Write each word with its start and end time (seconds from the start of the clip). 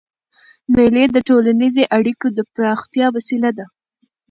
مېلې 0.73 1.03
د 1.11 1.17
ټولنیزو 1.27 1.83
اړیکو 1.97 2.27
د 2.37 2.39
پراختیا 2.53 3.07
وسیله 3.15 3.49
ده. 3.57 3.65